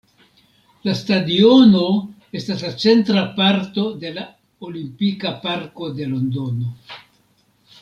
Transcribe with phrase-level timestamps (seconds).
[0.87, 1.83] La stadiono
[2.39, 4.25] estas la centra parto de la
[4.71, 6.75] Olimpika Parko de Londono.